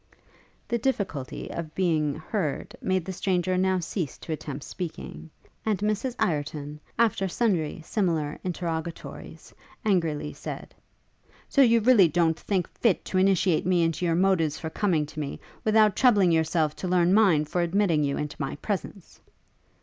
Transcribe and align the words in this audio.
The 0.67 0.79
difficulty 0.79 1.51
of 1.51 1.75
being 1.75 2.15
heard 2.15 2.75
made 2.81 3.05
the 3.05 3.13
stranger 3.13 3.55
now 3.55 3.77
cease 3.77 4.17
to 4.17 4.31
attempt 4.33 4.63
speaking; 4.63 5.29
and 5.63 5.77
Mrs 5.77 6.15
Ireton, 6.17 6.79
after 6.97 7.27
sundry 7.27 7.81
similar 7.85 8.39
interrogatories, 8.43 9.53
angrily 9.85 10.33
said, 10.33 10.73
'So 11.47 11.61
you 11.61 11.81
really 11.81 12.07
don't 12.07 12.39
think 12.39 12.67
fit 12.79 13.05
to 13.05 13.19
initiate 13.19 13.67
me 13.67 13.83
into 13.83 14.03
your 14.03 14.15
motives 14.15 14.57
for 14.57 14.71
coming 14.71 15.05
to 15.05 15.19
me, 15.19 15.39
without 15.63 15.95
troubling 15.95 16.31
yourself 16.31 16.75
to 16.77 16.87
learn 16.87 17.13
mine 17.13 17.45
for 17.45 17.61
admitting 17.61 18.03
you 18.03 18.17
into 18.17 18.37
my 18.39 18.55
presence?' 18.55 19.21